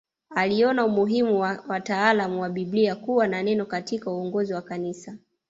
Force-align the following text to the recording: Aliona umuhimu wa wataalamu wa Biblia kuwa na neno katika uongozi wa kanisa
Aliona 0.35 0.85
umuhimu 0.85 1.39
wa 1.39 1.63
wataalamu 1.67 2.41
wa 2.41 2.49
Biblia 2.49 2.95
kuwa 2.95 3.27
na 3.27 3.43
neno 3.43 3.65
katika 3.65 4.11
uongozi 4.11 4.53
wa 4.53 4.61
kanisa 4.61 5.17